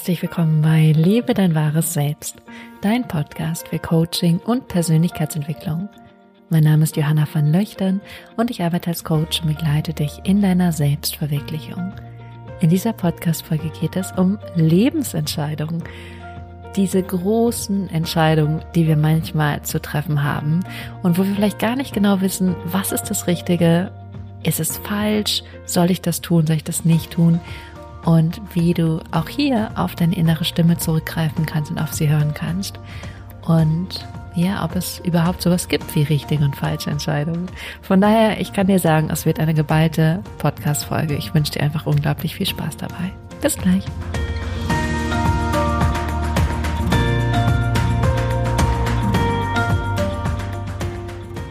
Herzlich 0.00 0.22
willkommen 0.22 0.62
bei 0.62 0.92
Lebe 0.92 1.34
dein 1.34 1.54
wahres 1.54 1.92
Selbst, 1.92 2.36
dein 2.80 3.06
Podcast 3.06 3.68
für 3.68 3.78
Coaching 3.78 4.38
und 4.38 4.66
Persönlichkeitsentwicklung. 4.66 5.90
Mein 6.48 6.64
Name 6.64 6.84
ist 6.84 6.96
Johanna 6.96 7.28
van 7.30 7.52
Löchtern 7.52 8.00
und 8.38 8.50
ich 8.50 8.62
arbeite 8.62 8.88
als 8.88 9.04
Coach 9.04 9.42
und 9.42 9.48
begleite 9.48 9.92
dich 9.92 10.18
in 10.24 10.40
deiner 10.40 10.72
Selbstverwirklichung. 10.72 11.92
In 12.60 12.70
dieser 12.70 12.94
Podcast-Folge 12.94 13.68
geht 13.78 13.94
es 13.94 14.10
um 14.12 14.38
Lebensentscheidungen. 14.54 15.84
Diese 16.76 17.02
großen 17.02 17.90
Entscheidungen, 17.90 18.62
die 18.74 18.88
wir 18.88 18.96
manchmal 18.96 19.60
zu 19.64 19.82
treffen 19.82 20.24
haben 20.24 20.60
und 21.02 21.18
wo 21.18 21.26
wir 21.26 21.34
vielleicht 21.34 21.58
gar 21.58 21.76
nicht 21.76 21.92
genau 21.92 22.22
wissen, 22.22 22.56
was 22.64 22.92
ist 22.92 23.10
das 23.10 23.26
Richtige, 23.26 23.92
ist 24.44 24.60
es 24.60 24.78
falsch, 24.78 25.42
soll 25.66 25.90
ich 25.90 26.00
das 26.00 26.22
tun, 26.22 26.46
soll 26.46 26.56
ich 26.56 26.64
das 26.64 26.86
nicht 26.86 27.10
tun? 27.10 27.38
Und 28.04 28.40
wie 28.54 28.74
du 28.74 29.00
auch 29.10 29.28
hier 29.28 29.70
auf 29.76 29.94
deine 29.94 30.16
innere 30.16 30.44
Stimme 30.44 30.78
zurückgreifen 30.78 31.46
kannst 31.46 31.70
und 31.70 31.78
auf 31.78 31.92
sie 31.92 32.08
hören 32.08 32.34
kannst. 32.34 32.78
Und 33.42 34.06
ja, 34.34 34.64
ob 34.64 34.76
es 34.76 35.00
überhaupt 35.00 35.42
sowas 35.42 35.68
gibt 35.68 35.94
wie 35.94 36.02
richtige 36.02 36.44
und 36.44 36.54
falsche 36.54 36.90
Entscheidungen. 36.90 37.48
Von 37.82 38.00
daher, 38.00 38.40
ich 38.40 38.52
kann 38.52 38.68
dir 38.68 38.78
sagen, 38.78 39.10
es 39.10 39.26
wird 39.26 39.40
eine 39.40 39.54
geballte 39.54 40.22
Podcast-Folge. 40.38 41.14
Ich 41.14 41.34
wünsche 41.34 41.52
dir 41.52 41.62
einfach 41.62 41.86
unglaublich 41.86 42.36
viel 42.36 42.46
Spaß 42.46 42.76
dabei. 42.76 43.12
Bis 43.40 43.56
gleich. 43.56 43.84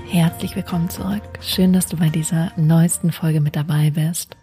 Herzlich 0.07 0.55
willkommen 0.55 0.89
zurück. 0.89 1.21
Schön, 1.41 1.73
dass 1.73 1.87
du 1.87 1.97
bei 1.97 2.09
dieser 2.09 2.51
neuesten 2.55 3.11
Folge 3.11 3.41
mit 3.41 3.55
dabei 3.55 3.91
bist. 3.91 4.38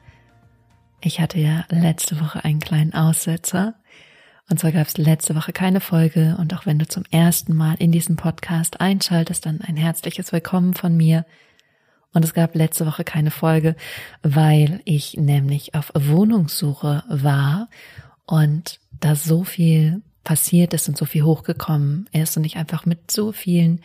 Ich 1.07 1.21
hatte 1.21 1.39
ja 1.39 1.65
letzte 1.69 2.21
Woche 2.21 2.45
einen 2.45 2.59
kleinen 2.59 2.93
Aussetzer. 2.93 3.75
Und 4.51 4.59
zwar 4.59 4.73
gab 4.73 4.89
es 4.89 4.99
letzte 4.99 5.37
Woche 5.37 5.53
keine 5.53 5.81
Folge. 5.81 6.37
Und 6.41 6.53
auch 6.53 6.67
wenn 6.67 6.81
du 6.81 6.89
zum 6.89 7.05
ersten 7.13 7.55
Mal 7.55 7.77
in 7.79 7.93
diesen 7.93 8.17
Podcast 8.17 8.81
einschaltest, 8.81 9.47
dann 9.47 9.61
ein 9.61 9.77
herzliches 9.77 10.33
Willkommen 10.33 10.75
von 10.75 10.97
mir. 10.97 11.25
Und 12.13 12.25
es 12.25 12.35
gab 12.35 12.57
letzte 12.57 12.87
Woche 12.87 13.05
keine 13.05 13.31
Folge, 13.31 13.77
weil 14.25 14.81
ich 14.85 15.17
nämlich 15.17 15.77
auf 15.77 15.93
Wohnungssuche 15.95 17.05
war 17.09 17.69
und 18.25 18.81
da 18.91 19.15
so 19.15 19.45
viel 19.45 20.03
passiert 20.25 20.75
ist 20.75 20.89
und 20.89 20.99
so 20.99 21.05
viel 21.05 21.23
hochgekommen 21.23 22.09
ist 22.11 22.37
und 22.37 22.43
ich 22.43 22.57
einfach 22.57 22.85
mit 22.85 23.13
so 23.13 23.31
vielen 23.31 23.81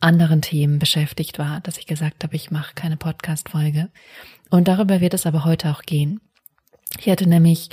anderen 0.00 0.42
Themen 0.42 0.80
beschäftigt 0.80 1.38
war, 1.38 1.60
dass 1.60 1.78
ich 1.78 1.86
gesagt 1.86 2.24
habe, 2.24 2.34
ich 2.34 2.50
mache 2.50 2.74
keine 2.74 2.96
Podcast-Folge. 2.96 3.90
Und 4.50 4.66
darüber 4.66 5.00
wird 5.00 5.14
es 5.14 5.24
aber 5.24 5.44
heute 5.44 5.70
auch 5.70 5.82
gehen. 5.82 6.20
Ich 7.00 7.08
hatte 7.08 7.28
nämlich 7.28 7.70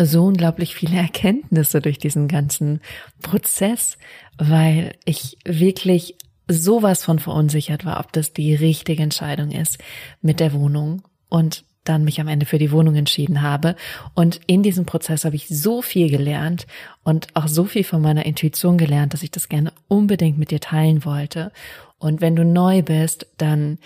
so 0.00 0.26
unglaublich 0.26 0.74
viele 0.74 0.96
Erkenntnisse 0.98 1.80
durch 1.80 1.98
diesen 1.98 2.28
ganzen 2.28 2.80
Prozess, 3.22 3.98
weil 4.36 4.92
ich 5.04 5.38
wirklich 5.44 6.16
sowas 6.50 7.04
von 7.04 7.18
verunsichert 7.18 7.84
war, 7.84 8.00
ob 8.00 8.12
das 8.12 8.32
die 8.32 8.54
richtige 8.54 9.02
Entscheidung 9.02 9.50
ist 9.50 9.78
mit 10.22 10.40
der 10.40 10.52
Wohnung 10.54 11.02
und 11.28 11.64
dann 11.84 12.04
mich 12.04 12.20
am 12.20 12.28
Ende 12.28 12.46
für 12.46 12.58
die 12.58 12.70
Wohnung 12.70 12.96
entschieden 12.96 13.42
habe. 13.42 13.74
Und 14.14 14.40
in 14.46 14.62
diesem 14.62 14.84
Prozess 14.84 15.24
habe 15.24 15.36
ich 15.36 15.48
so 15.48 15.82
viel 15.82 16.10
gelernt 16.10 16.66
und 17.02 17.28
auch 17.34 17.48
so 17.48 17.64
viel 17.64 17.84
von 17.84 18.02
meiner 18.02 18.26
Intuition 18.26 18.78
gelernt, 18.78 19.14
dass 19.14 19.22
ich 19.22 19.30
das 19.30 19.48
gerne 19.48 19.72
unbedingt 19.88 20.38
mit 20.38 20.50
dir 20.50 20.60
teilen 20.60 21.04
wollte. 21.04 21.50
Und 21.98 22.20
wenn 22.20 22.36
du 22.36 22.44
neu 22.44 22.82
bist, 22.82 23.26
dann 23.38 23.78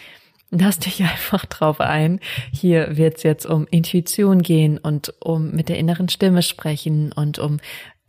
Lass 0.55 0.79
dich 0.79 1.03
einfach 1.03 1.47
drauf 1.47 1.81
ein. 1.81 2.21
Hier 2.53 2.99
wird 2.99 3.17
es 3.17 3.23
jetzt 3.23 3.47
um 3.47 3.67
Intuition 3.71 4.43
gehen 4.43 4.77
und 4.77 5.15
um 5.21 5.51
mit 5.53 5.71
der 5.71 5.79
inneren 5.79 6.11
Stimme 6.11 6.43
sprechen 6.43 7.11
und 7.11 7.39
um 7.39 7.59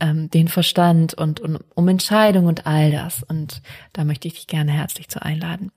ähm, 0.01 0.29
den 0.29 0.49
Verstand 0.49 1.13
und, 1.13 1.39
und 1.39 1.59
um 1.73 1.87
Entscheidung 1.87 2.47
und 2.47 2.67
all 2.67 2.91
das. 2.91 3.23
Und 3.23 3.61
da 3.93 4.03
möchte 4.03 4.27
ich 4.27 4.33
dich 4.33 4.47
gerne 4.47 4.73
herzlich 4.73 5.07
zu 5.07 5.21
einladen. 5.21 5.71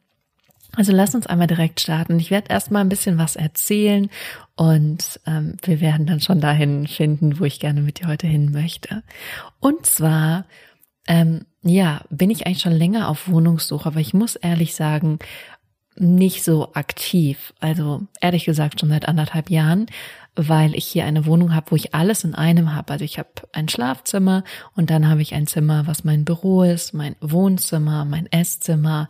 Also 0.75 0.91
lass 0.93 1.15
uns 1.15 1.29
einmal 1.29 1.47
direkt 1.47 1.81
starten. 1.81 2.19
Ich 2.19 2.33
werde 2.33 2.51
erstmal 2.51 2.83
ein 2.83 2.89
bisschen 2.89 3.17
was 3.17 3.37
erzählen 3.37 4.11
und 4.57 5.21
ähm, 5.25 5.57
wir 5.63 5.81
werden 5.81 6.07
dann 6.07 6.21
schon 6.21 6.41
dahin 6.41 6.89
finden, 6.89 7.39
wo 7.39 7.45
ich 7.45 7.61
gerne 7.61 7.81
mit 7.81 8.01
dir 8.01 8.09
heute 8.09 8.27
hin 8.27 8.51
möchte. 8.51 9.05
Und 9.61 9.87
zwar, 9.87 10.47
ähm, 11.07 11.47
ja, 11.63 12.03
bin 12.11 12.31
ich 12.31 12.47
eigentlich 12.47 12.61
schon 12.61 12.73
länger 12.73 13.09
auf 13.09 13.29
Wohnungssuche, 13.29 13.87
aber 13.87 14.01
ich 14.01 14.13
muss 14.13 14.35
ehrlich 14.35 14.75
sagen, 14.75 15.21
nicht 15.99 16.45
so 16.45 16.73
aktiv. 16.75 17.55
Also 17.61 18.03
ehrlich 18.21 18.45
gesagt 18.45 18.81
schon 18.81 18.89
seit 18.91 19.09
anderthalb 19.09 19.51
Jahren, 19.51 19.87
weil 20.34 20.75
ich 20.75 20.87
hier 20.87 21.05
eine 21.05 21.27
Wohnung 21.27 21.55
habe, 21.55 21.71
wo 21.71 21.77
ich 21.77 21.95
alles 21.95 22.25
in 22.25 22.34
einem 22.34 22.75
habe. 22.75 22.93
Also 22.93 23.05
ich 23.05 23.19
habe 23.19 23.31
ein 23.53 23.69
Schlafzimmer 23.69 24.45
und 24.75 24.91
dann 24.91 25.09
habe 25.09 25.23
ich 25.23 25.34
ein 25.34 25.47
Zimmer, 25.47 25.87
was 25.87 26.05
mein 26.05 26.25
Büro 26.25 26.62
ist, 26.62 26.93
mein 26.93 27.17
Wohnzimmer, 27.21 28.05
mein 28.05 28.31
Esszimmer. 28.31 29.09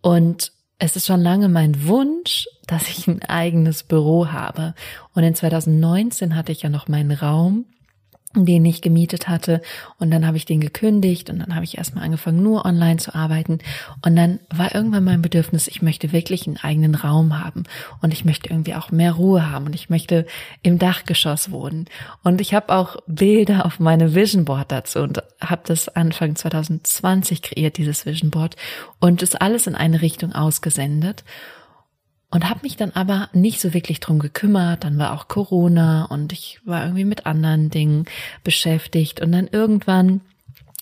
Und 0.00 0.52
es 0.78 0.96
ist 0.96 1.06
schon 1.06 1.20
lange 1.20 1.48
mein 1.48 1.86
Wunsch, 1.86 2.46
dass 2.66 2.88
ich 2.88 3.06
ein 3.06 3.22
eigenes 3.22 3.82
Büro 3.82 4.28
habe. 4.28 4.74
Und 5.14 5.24
in 5.24 5.34
2019 5.34 6.36
hatte 6.36 6.52
ich 6.52 6.62
ja 6.62 6.70
noch 6.70 6.88
meinen 6.88 7.12
Raum 7.12 7.66
den 8.34 8.64
ich 8.64 8.80
gemietet 8.80 9.28
hatte. 9.28 9.60
Und 9.98 10.12
dann 10.12 10.24
habe 10.24 10.36
ich 10.36 10.44
den 10.44 10.60
gekündigt 10.60 11.30
und 11.30 11.40
dann 11.40 11.54
habe 11.54 11.64
ich 11.64 11.78
erstmal 11.78 12.04
angefangen 12.04 12.42
nur 12.42 12.64
online 12.64 12.98
zu 12.98 13.14
arbeiten. 13.14 13.58
Und 14.04 14.14
dann 14.14 14.38
war 14.50 14.72
irgendwann 14.72 15.02
mein 15.02 15.22
Bedürfnis, 15.22 15.66
ich 15.66 15.82
möchte 15.82 16.12
wirklich 16.12 16.46
einen 16.46 16.56
eigenen 16.56 16.94
Raum 16.94 17.42
haben. 17.42 17.64
Und 18.00 18.12
ich 18.12 18.24
möchte 18.24 18.50
irgendwie 18.50 18.74
auch 18.74 18.92
mehr 18.92 19.12
Ruhe 19.12 19.50
haben. 19.50 19.66
Und 19.66 19.74
ich 19.74 19.90
möchte 19.90 20.26
im 20.62 20.78
Dachgeschoss 20.78 21.50
wohnen. 21.50 21.86
Und 22.22 22.40
ich 22.40 22.54
habe 22.54 22.72
auch 22.72 22.96
Bilder 23.08 23.66
auf 23.66 23.80
meine 23.80 24.14
Vision 24.14 24.44
Board 24.44 24.70
dazu 24.70 25.00
und 25.00 25.22
habe 25.40 25.62
das 25.66 25.88
Anfang 25.88 26.36
2020 26.36 27.42
kreiert 27.42 27.78
dieses 27.78 28.06
Vision 28.06 28.30
Board. 28.30 28.54
Und 29.00 29.22
ist 29.22 29.40
alles 29.40 29.66
in 29.66 29.74
eine 29.74 30.02
Richtung 30.02 30.32
ausgesendet 30.32 31.24
und 32.30 32.48
habe 32.48 32.60
mich 32.62 32.76
dann 32.76 32.92
aber 32.92 33.28
nicht 33.32 33.60
so 33.60 33.74
wirklich 33.74 34.00
drum 34.00 34.18
gekümmert. 34.20 34.84
Dann 34.84 34.98
war 34.98 35.12
auch 35.12 35.28
Corona 35.28 36.04
und 36.04 36.32
ich 36.32 36.60
war 36.64 36.84
irgendwie 36.84 37.04
mit 37.04 37.26
anderen 37.26 37.70
Dingen 37.70 38.04
beschäftigt. 38.44 39.20
Und 39.20 39.32
dann 39.32 39.48
irgendwann 39.48 40.20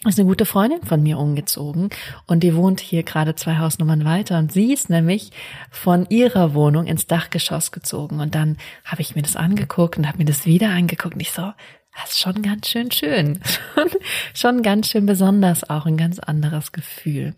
ist 0.06 0.18
eine 0.18 0.28
gute 0.28 0.44
Freundin 0.44 0.82
von 0.82 1.02
mir 1.02 1.18
umgezogen 1.18 1.90
und 2.26 2.44
die 2.44 2.54
wohnt 2.54 2.80
hier 2.80 3.02
gerade 3.02 3.34
zwei 3.34 3.58
Hausnummern 3.58 4.04
weiter. 4.04 4.38
Und 4.38 4.52
sie 4.52 4.72
ist 4.72 4.90
nämlich 4.90 5.32
von 5.70 6.06
ihrer 6.10 6.54
Wohnung 6.54 6.86
ins 6.86 7.06
Dachgeschoss 7.06 7.72
gezogen. 7.72 8.20
Und 8.20 8.34
dann 8.34 8.58
habe 8.84 9.00
ich 9.00 9.16
mir 9.16 9.22
das 9.22 9.34
angeguckt 9.34 9.96
und 9.96 10.06
habe 10.06 10.18
mir 10.18 10.26
das 10.26 10.44
wieder 10.44 10.68
angeguckt. 10.68 11.14
Und 11.14 11.20
ich 11.20 11.32
so, 11.32 11.52
das 12.00 12.10
ist 12.10 12.20
schon 12.20 12.42
ganz 12.42 12.68
schön 12.68 12.90
schön, 12.92 13.40
schon 14.34 14.62
ganz 14.62 14.88
schön 14.88 15.06
besonders 15.06 15.68
auch 15.68 15.86
ein 15.86 15.96
ganz 15.96 16.18
anderes 16.18 16.72
Gefühl. 16.72 17.34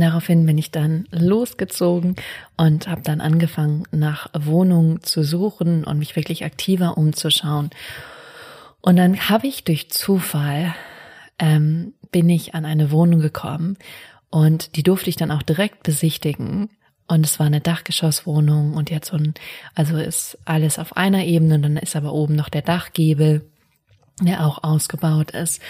Daraufhin 0.00 0.46
bin 0.46 0.58
ich 0.58 0.70
dann 0.70 1.06
losgezogen 1.10 2.16
und 2.56 2.88
habe 2.88 3.02
dann 3.02 3.20
angefangen, 3.20 3.84
nach 3.90 4.28
Wohnungen 4.38 5.02
zu 5.02 5.22
suchen 5.22 5.84
und 5.84 5.98
mich 5.98 6.16
wirklich 6.16 6.44
aktiver 6.44 6.96
umzuschauen. 6.96 7.70
Und 8.80 8.96
dann 8.96 9.28
habe 9.28 9.46
ich 9.46 9.64
durch 9.64 9.90
Zufall 9.90 10.74
ähm, 11.38 11.94
bin 12.10 12.28
ich 12.28 12.54
an 12.54 12.64
eine 12.64 12.90
Wohnung 12.90 13.20
gekommen 13.20 13.76
und 14.30 14.76
die 14.76 14.82
durfte 14.82 15.10
ich 15.10 15.16
dann 15.16 15.30
auch 15.30 15.42
direkt 15.42 15.82
besichtigen. 15.82 16.70
Und 17.06 17.26
es 17.26 17.38
war 17.38 17.46
eine 17.46 17.60
Dachgeschosswohnung 17.60 18.74
und 18.74 18.90
jetzt 18.90 19.08
so 19.08 19.16
ein, 19.16 19.34
also 19.74 19.96
ist 19.98 20.38
alles 20.44 20.78
auf 20.78 20.96
einer 20.96 21.24
Ebene 21.24 21.56
und 21.56 21.62
dann 21.62 21.76
ist 21.76 21.96
aber 21.96 22.12
oben 22.12 22.34
noch 22.34 22.48
der 22.48 22.62
Dachgiebel, 22.62 23.44
der 24.22 24.46
auch 24.46 24.64
ausgebaut 24.64 25.32
ist. 25.32 25.60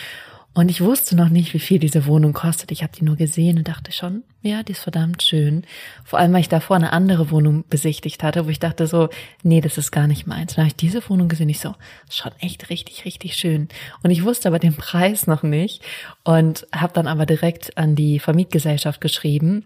Und 0.55 0.71
ich 0.71 0.81
wusste 0.81 1.17
noch 1.17 1.31
nicht, 1.31 1.53
wie 1.53 1.59
viel 1.59 1.81
diese 1.81 2.07
Wohnung 2.07 2.33
kostet. 2.33 2.71
Ich 2.71 2.85
habe 2.85 2.93
die 2.97 3.05
nur 3.05 3.17
gesehen 3.17 3.59
und 3.59 3.67
dachte 3.67 3.91
schon, 3.91 4.23
ja, 4.41 4.63
die 4.63 4.71
ist 4.73 4.85
verdammt 4.85 5.21
schön. 5.21 5.65
Vor 6.05 6.21
allem, 6.21 6.33
weil 6.33 6.43
ich 6.43 6.49
davor 6.49 6.77
eine 6.77 6.93
andere 6.93 7.33
Wohnung 7.33 7.65
besichtigt 7.69 8.23
hatte, 8.23 8.47
wo 8.47 8.51
ich 8.51 8.61
dachte 8.61 8.87
so, 8.87 9.09
nee, 9.43 9.61
das 9.61 9.79
ist 9.79 9.91
gar 9.91 10.07
nicht 10.07 10.29
meins. 10.29 10.55
Dann 10.55 10.65
habe 10.65 10.69
ich 10.69 10.77
diese 10.77 11.09
Wohnung 11.09 11.29
gesehen, 11.29 11.49
ich 11.49 11.59
so, 11.59 11.75
schon 12.09 12.31
echt 12.39 12.71
richtig, 12.71 13.05
richtig 13.05 13.35
schön. 13.35 13.69
Und 14.05 14.13
ich 14.13 14.23
wusste 14.23 14.47
aber 14.47 14.61
den 14.61 14.77
Preis 14.77 15.27
noch 15.27 15.43
nicht 15.43 15.83
und 16.23 16.69
habe 16.73 16.93
dann 16.93 17.09
aber 17.09 17.27
direkt 17.27 17.77
an 17.77 17.97
die 17.97 18.21
Vermietgesellschaft 18.21 19.01
geschrieben 19.01 19.65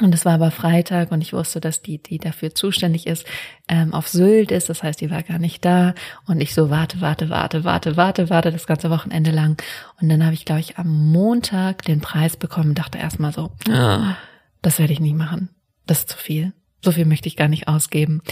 und 0.00 0.14
es 0.14 0.24
war 0.24 0.34
aber 0.34 0.50
Freitag 0.50 1.12
und 1.12 1.20
ich 1.20 1.34
wusste, 1.34 1.60
dass 1.60 1.82
die, 1.82 2.02
die 2.02 2.18
dafür 2.18 2.54
zuständig 2.54 3.06
ist, 3.06 3.26
ähm, 3.68 3.92
auf 3.92 4.08
Sylt 4.08 4.50
ist. 4.50 4.70
Das 4.70 4.82
heißt, 4.82 5.00
die 5.00 5.10
war 5.10 5.22
gar 5.22 5.38
nicht 5.38 5.64
da. 5.64 5.94
Und 6.26 6.40
ich 6.40 6.54
so 6.54 6.70
warte, 6.70 7.02
warte, 7.02 7.28
warte, 7.28 7.64
warte, 7.64 7.96
warte, 7.96 8.30
warte 8.30 8.52
das 8.52 8.66
ganze 8.66 8.88
Wochenende 8.88 9.30
lang. 9.30 9.62
Und 10.00 10.08
dann 10.08 10.24
habe 10.24 10.34
ich, 10.34 10.46
glaube 10.46 10.60
ich, 10.60 10.78
am 10.78 10.88
Montag 11.12 11.82
den 11.82 12.00
Preis 12.00 12.36
bekommen 12.38 12.70
und 12.70 12.78
dachte 12.78 12.98
erstmal 12.98 13.32
so, 13.32 13.52
ah, 13.70 14.16
das 14.62 14.78
werde 14.78 14.94
ich 14.94 15.00
nicht 15.00 15.16
machen. 15.16 15.50
Das 15.86 16.00
ist 16.00 16.08
zu 16.08 16.16
viel. 16.16 16.52
So 16.82 16.92
viel 16.92 17.04
möchte 17.04 17.28
ich 17.28 17.36
gar 17.36 17.48
nicht 17.48 17.68
ausgeben. 17.68 18.22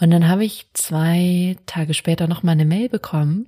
Und 0.00 0.10
dann 0.10 0.28
habe 0.28 0.44
ich 0.44 0.68
zwei 0.74 1.56
Tage 1.66 1.94
später 1.94 2.28
noch 2.28 2.42
mal 2.44 2.52
eine 2.52 2.64
Mail 2.64 2.88
bekommen 2.88 3.46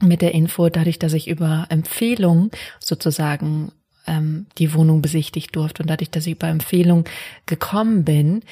mit 0.00 0.22
der 0.22 0.34
Info, 0.34 0.68
dadurch, 0.68 0.98
dass 0.98 1.12
ich 1.12 1.28
über 1.28 1.66
Empfehlung 1.68 2.50
sozusagen 2.80 3.72
ähm, 4.06 4.46
die 4.58 4.74
Wohnung 4.74 5.02
besichtigt 5.02 5.54
durfte. 5.56 5.82
Und 5.82 5.90
dadurch, 5.90 6.10
dass 6.10 6.26
ich 6.26 6.38
bei 6.38 6.48
Empfehlung 6.48 7.04
gekommen 7.46 8.04
bin, 8.04 8.42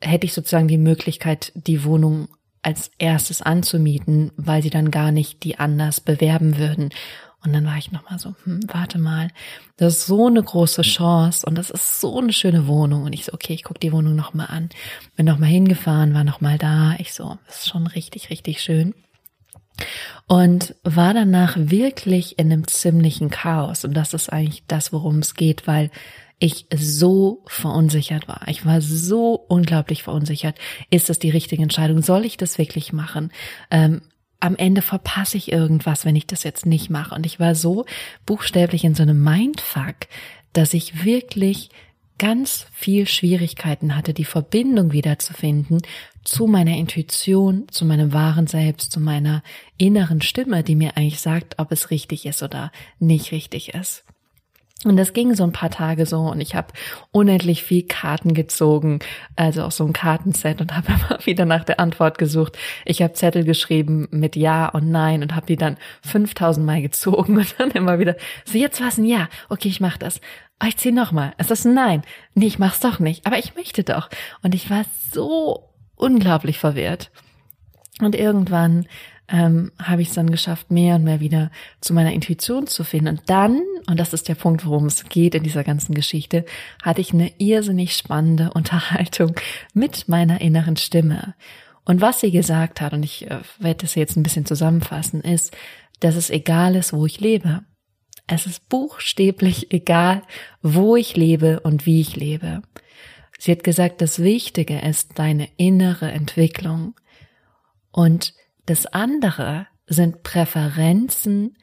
hätte 0.00 0.26
ich 0.26 0.32
sozusagen 0.32 0.68
die 0.68 0.78
Möglichkeit, 0.78 1.52
die 1.54 1.84
Wohnung 1.84 2.28
als 2.62 2.90
erstes 2.98 3.42
anzumieten, 3.42 4.32
weil 4.36 4.62
sie 4.62 4.70
dann 4.70 4.90
gar 4.90 5.12
nicht 5.12 5.44
die 5.44 5.58
anders 5.58 6.00
bewerben 6.00 6.58
würden. 6.58 6.90
Und 7.42 7.54
dann 7.54 7.64
war 7.64 7.78
ich 7.78 7.90
nochmal 7.90 8.18
so, 8.18 8.34
hm, 8.44 8.60
warte 8.68 8.98
mal, 8.98 9.30
das 9.78 9.98
ist 9.98 10.06
so 10.06 10.26
eine 10.26 10.42
große 10.42 10.82
Chance 10.82 11.46
und 11.46 11.56
das 11.56 11.70
ist 11.70 12.00
so 12.00 12.18
eine 12.18 12.34
schöne 12.34 12.66
Wohnung. 12.66 13.04
Und 13.04 13.14
ich 13.14 13.24
so, 13.24 13.32
okay, 13.32 13.54
ich 13.54 13.64
guck 13.64 13.80
die 13.80 13.92
Wohnung 13.92 14.14
nochmal 14.14 14.48
an. 14.48 14.68
Bin 15.16 15.24
nochmal 15.24 15.48
hingefahren, 15.48 16.12
war 16.12 16.24
nochmal 16.24 16.58
da. 16.58 16.96
Ich 16.98 17.14
so, 17.14 17.38
das 17.46 17.60
ist 17.60 17.68
schon 17.68 17.86
richtig, 17.86 18.28
richtig 18.28 18.60
schön. 18.60 18.94
Und 20.26 20.74
war 20.84 21.14
danach 21.14 21.56
wirklich 21.56 22.38
in 22.38 22.52
einem 22.52 22.66
ziemlichen 22.66 23.30
Chaos. 23.30 23.84
Und 23.84 23.94
das 23.94 24.14
ist 24.14 24.32
eigentlich 24.32 24.64
das, 24.68 24.92
worum 24.92 25.18
es 25.18 25.34
geht, 25.34 25.66
weil 25.66 25.90
ich 26.38 26.66
so 26.74 27.42
verunsichert 27.46 28.26
war. 28.26 28.42
Ich 28.46 28.64
war 28.64 28.80
so 28.80 29.34
unglaublich 29.34 30.02
verunsichert. 30.02 30.56
Ist 30.90 31.08
das 31.08 31.18
die 31.18 31.30
richtige 31.30 31.62
Entscheidung? 31.62 32.02
Soll 32.02 32.24
ich 32.24 32.36
das 32.38 32.56
wirklich 32.56 32.92
machen? 32.92 33.30
Ähm, 33.70 34.00
am 34.40 34.56
Ende 34.56 34.80
verpasse 34.80 35.36
ich 35.36 35.52
irgendwas, 35.52 36.06
wenn 36.06 36.16
ich 36.16 36.26
das 36.26 36.42
jetzt 36.42 36.64
nicht 36.64 36.88
mache. 36.88 37.14
Und 37.14 37.26
ich 37.26 37.38
war 37.38 37.54
so 37.54 37.84
buchstäblich 38.24 38.84
in 38.84 38.94
so 38.94 39.02
einem 39.02 39.22
Mindfuck, 39.22 39.96
dass 40.54 40.72
ich 40.72 41.04
wirklich 41.04 41.68
ganz 42.20 42.66
viel 42.70 43.08
Schwierigkeiten 43.08 43.96
hatte, 43.96 44.12
die 44.12 44.26
Verbindung 44.26 44.92
wiederzufinden 44.92 45.80
zu 46.22 46.46
meiner 46.46 46.76
Intuition, 46.76 47.66
zu 47.70 47.86
meinem 47.86 48.12
wahren 48.12 48.46
Selbst, 48.46 48.92
zu 48.92 49.00
meiner 49.00 49.42
inneren 49.78 50.20
Stimme, 50.20 50.62
die 50.62 50.76
mir 50.76 50.98
eigentlich 50.98 51.20
sagt, 51.20 51.58
ob 51.58 51.72
es 51.72 51.90
richtig 51.90 52.26
ist 52.26 52.42
oder 52.42 52.72
nicht 52.98 53.32
richtig 53.32 53.72
ist. 53.72 54.04
Und 54.82 54.96
das 54.96 55.12
ging 55.12 55.34
so 55.34 55.44
ein 55.44 55.52
paar 55.52 55.68
Tage 55.68 56.06
so 56.06 56.20
und 56.20 56.40
ich 56.40 56.54
habe 56.54 56.68
unendlich 57.10 57.62
viel 57.62 57.86
Karten 57.86 58.32
gezogen, 58.32 59.00
also 59.36 59.64
auch 59.64 59.72
so 59.72 59.84
ein 59.84 59.92
Kartenset 59.92 60.62
und 60.62 60.74
habe 60.76 60.86
immer 60.88 61.18
wieder 61.26 61.44
nach 61.44 61.64
der 61.64 61.80
Antwort 61.80 62.16
gesucht. 62.16 62.56
Ich 62.86 63.02
habe 63.02 63.12
Zettel 63.12 63.44
geschrieben 63.44 64.08
mit 64.10 64.36
Ja 64.36 64.70
und 64.70 64.90
Nein 64.90 65.22
und 65.22 65.34
habe 65.34 65.46
die 65.46 65.56
dann 65.56 65.76
5000 66.02 66.64
Mal 66.64 66.80
gezogen 66.80 67.36
und 67.38 67.54
dann 67.58 67.72
immer 67.72 67.98
wieder, 67.98 68.16
so 68.46 68.56
jetzt 68.56 68.80
was 68.80 68.96
ein 68.96 69.04
Ja, 69.04 69.28
okay, 69.50 69.68
ich 69.68 69.80
mach 69.80 69.98
das. 69.98 70.20
Oh, 70.62 70.66
ich 70.66 70.78
zieh 70.78 70.92
nochmal, 70.92 71.34
es 71.36 71.50
ist 71.50 71.66
ein 71.66 71.74
Nein. 71.74 72.02
Nee, 72.34 72.46
ich 72.46 72.58
mach's 72.58 72.80
doch 72.80 72.98
nicht, 73.00 73.26
aber 73.26 73.38
ich 73.38 73.54
möchte 73.54 73.84
doch. 73.84 74.08
Und 74.42 74.54
ich 74.54 74.70
war 74.70 74.84
so 75.12 75.70
unglaublich 75.96 76.58
verwirrt. 76.58 77.10
Und 78.00 78.14
irgendwann 78.14 78.86
ähm, 79.30 79.70
habe 79.80 80.02
ich 80.02 80.08
es 80.08 80.14
dann 80.14 80.30
geschafft, 80.30 80.70
mehr 80.70 80.96
und 80.96 81.04
mehr 81.04 81.20
wieder 81.20 81.50
zu 81.80 81.94
meiner 81.94 82.12
Intuition 82.12 82.66
zu 82.66 82.82
finden. 82.84 83.08
Und 83.08 83.22
dann, 83.26 83.62
und 83.88 83.98
das 84.00 84.12
ist 84.12 84.28
der 84.28 84.34
Punkt, 84.34 84.66
worum 84.66 84.86
es 84.86 85.04
geht 85.04 85.34
in 85.34 85.42
dieser 85.42 85.62
ganzen 85.62 85.94
Geschichte, 85.94 86.44
hatte 86.82 87.00
ich 87.00 87.12
eine 87.12 87.32
irrsinnig 87.38 87.96
spannende 87.96 88.50
Unterhaltung 88.54 89.34
mit 89.72 90.08
meiner 90.08 90.40
inneren 90.40 90.76
Stimme. 90.76 91.34
Und 91.84 92.00
was 92.00 92.20
sie 92.20 92.30
gesagt 92.30 92.80
hat, 92.80 92.92
und 92.92 93.02
ich 93.02 93.30
äh, 93.30 93.40
werde 93.58 93.82
das 93.82 93.94
jetzt 93.94 94.16
ein 94.16 94.22
bisschen 94.22 94.46
zusammenfassen, 94.46 95.20
ist, 95.20 95.56
dass 96.00 96.16
es 96.16 96.30
egal 96.30 96.74
ist, 96.76 96.92
wo 96.92 97.06
ich 97.06 97.20
lebe. 97.20 97.62
Es 98.26 98.46
ist 98.46 98.68
buchstäblich 98.68 99.72
egal, 99.72 100.22
wo 100.62 100.96
ich 100.96 101.16
lebe 101.16 101.60
und 101.60 101.86
wie 101.86 102.00
ich 102.00 102.16
lebe. 102.16 102.62
Sie 103.38 103.52
hat 103.52 103.64
gesagt, 103.64 104.02
das 104.02 104.18
Wichtige 104.18 104.80
ist 104.80 105.18
deine 105.18 105.48
innere 105.56 106.10
Entwicklung. 106.10 106.94
Und 107.90 108.34
das 108.70 108.86
andere 108.86 109.66
sind 109.88 110.22
Präferenzen 110.22 111.58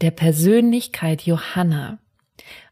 der 0.00 0.12
Persönlichkeit 0.12 1.22
Johanna. 1.22 1.98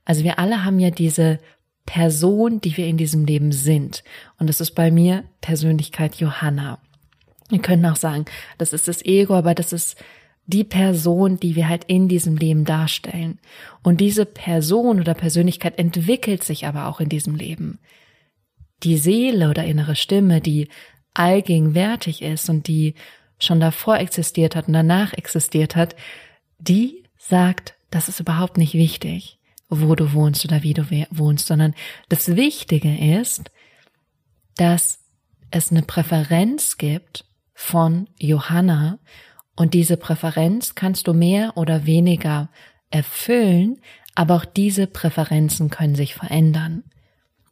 Also 0.04 0.22
wir 0.22 0.38
alle 0.38 0.64
haben 0.64 0.78
ja 0.78 0.90
diese 0.90 1.40
Person, 1.84 2.60
die 2.60 2.76
wir 2.76 2.86
in 2.86 2.96
diesem 2.96 3.24
Leben 3.24 3.50
sind. 3.50 4.04
Und 4.38 4.46
das 4.46 4.60
ist 4.60 4.76
bei 4.76 4.92
mir 4.92 5.24
Persönlichkeit 5.40 6.14
Johanna. 6.14 6.78
Wir 7.48 7.58
können 7.58 7.84
auch 7.86 7.96
sagen, 7.96 8.26
das 8.56 8.72
ist 8.72 8.86
das 8.86 9.04
Ego, 9.04 9.34
aber 9.34 9.52
das 9.52 9.72
ist 9.72 9.96
die 10.46 10.62
Person, 10.62 11.40
die 11.40 11.56
wir 11.56 11.68
halt 11.68 11.82
in 11.88 12.06
diesem 12.06 12.36
Leben 12.36 12.64
darstellen. 12.64 13.40
Und 13.82 14.00
diese 14.00 14.26
Person 14.26 15.00
oder 15.00 15.14
Persönlichkeit 15.14 15.76
entwickelt 15.80 16.44
sich 16.44 16.66
aber 16.66 16.86
auch 16.86 17.00
in 17.00 17.08
diesem 17.08 17.34
Leben. 17.34 17.80
Die 18.84 18.96
Seele 18.96 19.50
oder 19.50 19.64
innere 19.64 19.96
Stimme, 19.96 20.40
die 20.40 20.68
allgegenwärtig 21.14 22.22
ist 22.22 22.48
und 22.48 22.68
die 22.68 22.94
schon 23.44 23.60
davor 23.60 23.98
existiert 23.98 24.56
hat 24.56 24.68
und 24.68 24.74
danach 24.74 25.12
existiert 25.12 25.76
hat, 25.76 25.96
die 26.58 27.04
sagt, 27.18 27.74
das 27.90 28.08
ist 28.08 28.20
überhaupt 28.20 28.56
nicht 28.56 28.74
wichtig, 28.74 29.38
wo 29.68 29.94
du 29.94 30.12
wohnst 30.12 30.44
oder 30.44 30.62
wie 30.62 30.74
du 30.74 30.86
wohnst, 31.10 31.46
sondern 31.46 31.74
das 32.08 32.36
Wichtige 32.36 33.20
ist, 33.20 33.50
dass 34.56 35.00
es 35.50 35.70
eine 35.70 35.82
Präferenz 35.82 36.78
gibt 36.78 37.24
von 37.54 38.08
Johanna 38.18 38.98
und 39.56 39.74
diese 39.74 39.96
Präferenz 39.96 40.74
kannst 40.74 41.06
du 41.06 41.12
mehr 41.12 41.56
oder 41.56 41.86
weniger 41.86 42.48
erfüllen, 42.90 43.80
aber 44.14 44.36
auch 44.36 44.44
diese 44.44 44.86
Präferenzen 44.86 45.70
können 45.70 45.94
sich 45.94 46.14
verändern. 46.14 46.84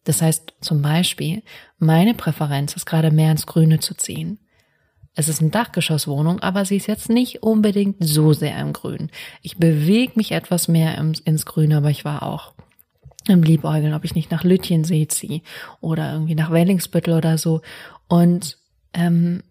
Das 0.05 0.23
heißt 0.23 0.55
zum 0.61 0.83
Beispiel, 0.83 1.43
meine 1.79 2.15
Präferenz 2.15 2.75
ist 2.75 2.87
gerade 2.87 3.11
mehr 3.11 3.31
ins 3.31 3.47
Grüne 3.47 3.81
zu 3.81 3.95
ziehen. 3.95 4.39
Es 5.15 5.29
ist 5.29 5.41
eine 5.41 5.51
Dachgeschosswohnung, 5.51 6.41
aber 6.41 6.65
sie 6.65 6.77
ist 6.77 6.87
jetzt 6.87 7.09
nicht 7.09 7.43
unbedingt 7.43 7.97
so 8.01 8.33
sehr 8.33 8.59
im 8.59 8.73
Grün. 8.73 9.11
Ich 9.43 9.57
bewege 9.59 10.13
mich 10.15 10.33
etwas 10.33 10.69
mehr 10.69 10.97
ins 10.99 11.47
Grün, 11.47 11.73
aber 11.73 11.91
ich 11.91 12.05
war 12.05 12.23
auch 12.23 12.55
im 13.29 13.43
Liebäugeln, 13.43 13.95
ob 13.95 14.05
ich 14.05 14.15
nicht 14.15 14.31
nach 14.31 14.45
Lütjensee 14.45 15.09
ziehe 15.09 15.43
oder 15.81 16.13
irgendwie 16.13 16.35
nach 16.35 16.51
Wellingsbüttel 16.51 17.15
oder 17.15 17.39
so. 17.39 17.61
Und 18.09 18.59
ähm, 18.95 19.43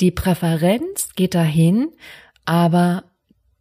die 0.00 0.10
Präferenz 0.10 1.10
geht 1.14 1.34
dahin, 1.34 1.88
aber 2.44 3.04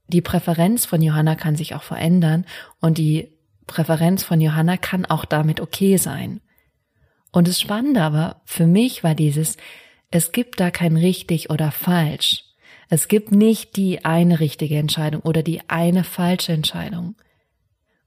die 0.08 0.22
Präferenz 0.22 0.86
von 0.86 1.02
Johanna 1.02 1.36
kann 1.36 1.56
sich 1.56 1.76
auch 1.76 1.84
verändern 1.84 2.46
und 2.80 2.98
die 2.98 3.32
Präferenz 3.68 4.24
von 4.24 4.40
Johanna 4.42 4.78
kann 4.78 5.06
auch 5.06 5.26
damit 5.26 5.60
okay 5.60 5.98
sein. 5.98 6.42
Und 7.32 7.48
das 7.48 7.60
Spannende 7.60 8.02
aber 8.02 8.42
für 8.46 8.68
mich 8.68 9.04
war 9.04 9.16
dieses, 9.16 9.58
es 10.16 10.32
gibt 10.32 10.62
da 10.62 10.72
kein 10.72 10.96
richtig 10.96 11.50
oder 11.50 11.72
falsch. 11.72 12.46
Es 12.88 13.10
gibt 13.10 13.34
nicht 13.34 13.76
die 13.76 14.06
eine 14.06 14.40
richtige 14.40 14.78
Entscheidung 14.78 15.20
oder 15.24 15.44
die 15.44 15.60
eine 15.70 16.06
falsche 16.06 16.54
Entscheidung. 16.54 17.16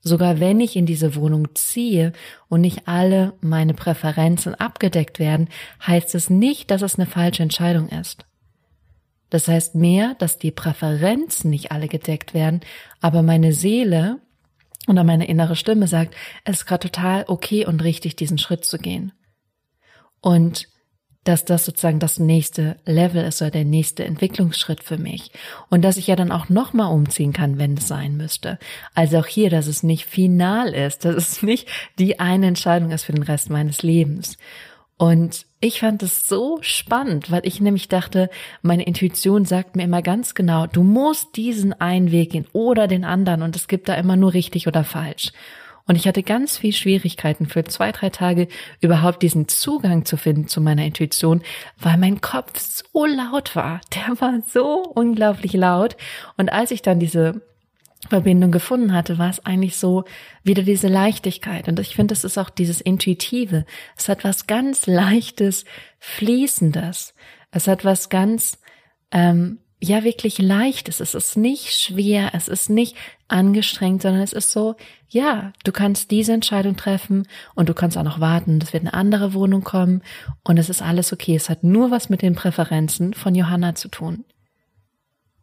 Sogar 0.01 0.41
wenn 0.41 0.59
ich 0.59 0.75
in 0.75 0.87
diese 0.87 1.15
Wohnung 1.17 1.55
ziehe 1.55 2.15
und 2.49 2.63
nicht 2.63 2.89
alle 2.89 3.35
meine 3.43 3.75
Präferenzen 3.75 4.55
abgedeckt 4.55 5.19
werden, 5.19 5.51
heißt 5.87 6.15
es 6.15 6.31
nicht, 6.31 6.71
dass 6.71 6.81
es 6.81 6.95
eine 6.99 7.05
falsche 7.05 7.43
Entscheidung 7.43 7.91
ist. 7.91 8.25
Das 9.29 9.47
heißt 9.47 9.75
mehr, 9.75 10.15
dass 10.19 10.39
die 10.39 10.51
Präferenzen 10.51 11.51
nicht 11.51 11.73
alle 11.73 11.89
gedeckt 11.89 12.33
werden, 12.33 12.61
aber 13.03 13.21
meine 13.21 13.53
Seele 13.53 14.19
oder 14.87 15.05
meine 15.05 15.29
innere 15.29 15.57
Stimme 15.57 15.87
sagt, 15.87 16.15
es 16.45 16.61
ist 16.61 16.67
gerade 16.67 16.91
total 16.91 17.27
okay 17.29 17.67
und 17.67 17.85
richtig, 17.85 18.17
diesen 18.17 18.39
Schritt 18.39 18.65
zu 18.65 18.79
gehen. 18.79 19.13
Und 20.23 20.69
dass 21.25 21.45
das 21.45 21.65
sozusagen 21.65 21.99
das 21.99 22.19
nächste 22.19 22.77
Level 22.87 23.25
ist 23.25 23.43
oder 23.43 23.51
der 23.51 23.65
nächste 23.65 24.05
Entwicklungsschritt 24.05 24.83
für 24.83 24.99
mich 24.99 25.31
und 25.69 25.83
dass 25.83 25.97
ich 25.97 26.07
ja 26.07 26.17
dann 26.17 26.33
auch 26.33 26.49
nochmal 26.49 26.93
umziehen 26.93 27.33
kann, 27.33 27.59
wenn 27.59 27.75
es 27.75 27.89
sein 27.89 28.17
müsste. 28.17 28.59
Also 28.95 29.19
auch 29.19 29.27
hier, 29.27 29.51
dass 29.51 29.67
es 29.67 29.83
nicht 29.83 30.07
final 30.07 30.73
ist, 30.73 31.05
dass 31.05 31.17
es 31.17 31.43
nicht 31.43 31.69
die 31.99 32.19
eine 32.19 32.47
Entscheidung 32.47 32.91
ist 32.91 33.05
für 33.05 33.13
den 33.13 33.25
Rest 33.25 33.51
meines 33.51 33.83
Lebens. 33.83 34.39
Und 34.97 35.47
ich 35.61 35.81
fand 35.81 36.03
es 36.03 36.27
so 36.27 36.59
spannend, 36.61 37.31
weil 37.31 37.43
ich 37.45 37.61
nämlich 37.61 37.89
dachte, 37.89 38.31
meine 38.63 38.85
Intuition 38.85 39.45
sagt 39.45 39.77
mir 39.77 39.85
immer 39.85 40.03
ganz 40.03 40.35
genau, 40.35 40.67
du 40.67 40.83
musst 40.83 41.37
diesen 41.37 41.73
einen 41.73 42.11
Weg 42.11 42.31
gehen 42.33 42.47
oder 42.53 42.89
den 42.89 43.05
anderen 43.05 43.43
und 43.43 43.55
es 43.55 43.69
gibt 43.69 43.89
da 43.89 43.95
immer 43.95 44.17
nur 44.17 44.35
richtig 44.35 44.67
oder 44.67 44.83
falsch. 44.83 45.33
Und 45.89 45.97
ich 45.97 46.07
hatte 46.07 46.23
ganz 46.23 46.59
viel 46.59 46.73
Schwierigkeiten 46.73 47.47
für 47.47 47.65
zwei, 47.65 47.93
drei 47.93 48.11
Tage 48.11 48.49
überhaupt 48.81 49.23
diesen 49.23 49.49
Zugang 49.49 50.05
zu 50.05 50.19
finden 50.19 50.47
zu 50.47 50.61
meiner 50.61 50.85
Intuition, 50.85 51.43
weil 51.79 51.97
mein 51.97 52.21
Kopf 52.21 52.61
so 52.61 53.07
laut 53.07 53.57
war. 53.57 53.81
Der 53.95 54.21
war 54.21 54.41
so 54.47 54.83
unglaublich 54.95 55.55
laut. 55.55 55.97
Und 56.37 56.53
als 56.53 56.71
ich 56.71 56.83
dann 56.83 57.01
diese 57.01 57.41
Verbindung 58.07 58.53
gefunden 58.53 58.93
hatte, 58.93 59.17
war 59.17 59.31
es 59.31 59.45
eigentlich 59.45 59.77
so 59.77 60.05
wieder 60.45 60.63
diese 60.63 60.89
Leichtigkeit. 60.89 61.69
Und 61.69 61.81
ich 61.81 61.97
finde, 61.97 62.13
es 62.13 62.23
ist 62.23 62.37
auch 62.37 62.51
dieses 62.51 62.83
Intuitive. 62.83 63.65
Es 63.97 64.11
hat 64.11 64.25
was 64.25 64.47
ganz 64.47 64.87
Leichtes, 64.87 65.65
Fließendes. 65.99 67.15
Es 67.51 67.67
hat 67.67 67.87
was 67.87 68.11
ganz 68.11 68.59
ähm, 69.11 69.59
ja 69.81 70.03
wirklich 70.05 70.39
leicht 70.39 70.89
ist. 70.89 71.01
Es 71.01 71.15
ist 71.15 71.37
nicht 71.37 71.79
schwer, 71.79 72.31
es 72.35 72.49
ist 72.49 72.69
nicht 72.69 72.97
angestrengt, 73.29 74.03
sondern 74.03 74.23
es 74.23 74.33
ist 74.33 74.51
so, 74.51 74.77
ja, 75.09 75.53
du 75.65 75.73
kannst 75.73 76.11
diese 76.11 76.33
Entscheidung 76.33 76.77
treffen 76.77 77.27
und 77.55 77.69
du 77.69 77.75
kannst 77.75 77.97
auch 77.97 78.03
noch 78.03 78.21
warten, 78.21 78.59
es 78.63 78.73
wird 78.73 78.83
eine 78.83 78.95
andere 78.95 79.35
Wohnung 79.35 79.63
kommen 79.63 80.03
und 80.43 80.59
es 80.59 80.69
ist 80.69 80.83
alles 80.83 81.13
okay. 81.13 81.37
Es 81.37 81.49
hat 81.49 81.63
nur 81.63 81.91
was 81.91 82.09
mit 82.09 82.23
den 82.23 82.35
Präferenzen 82.35 83.15
von 83.15 83.35
Johanna 83.35 83.75
zu 83.75 83.89
tun. 83.89 84.25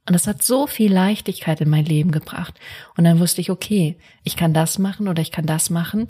Und 0.08 0.14
es 0.14 0.28
hat 0.28 0.44
so 0.44 0.68
viel 0.68 0.94
Leichtigkeit 0.94 1.62
in 1.62 1.70
mein 1.70 1.86
Leben 1.86 2.12
gebracht. 2.12 2.54
Und 2.96 3.06
dann 3.06 3.20
wusste 3.20 3.42
ich, 3.42 3.50
okay, 3.50 3.98
ich 4.24 4.36
kann 4.36 4.54
das 4.54 4.78
machen 4.78 5.08
oder 5.08 5.22
ich 5.22 5.32
kann 5.32 5.48
das 5.48 5.72
machen. 5.72 6.08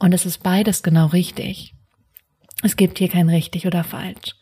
Und 0.00 0.12
es 0.12 0.26
ist 0.26 0.42
beides 0.42 0.82
genau 0.82 1.06
richtig. 1.06 1.74
Es 2.62 2.74
gibt 2.74 2.98
hier 2.98 3.08
kein 3.08 3.28
richtig 3.28 3.66
oder 3.66 3.84
falsch. 3.84 4.34